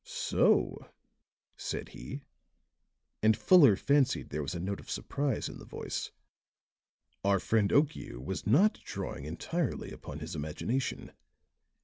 [0.03, 0.89] "So,"
[1.57, 2.23] said he,
[3.21, 6.09] and Fuller fancied there was a note of surprise in the voice,
[7.23, 11.11] "our friend Okiu was not drawing entirely upon his imagination.